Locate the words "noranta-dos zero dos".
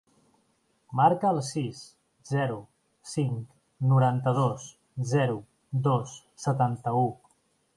3.93-6.17